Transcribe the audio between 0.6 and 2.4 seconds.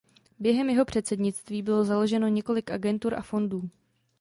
jeho předsednictví bylo založeno